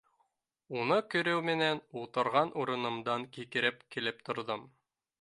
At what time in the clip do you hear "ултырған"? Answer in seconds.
2.03-2.55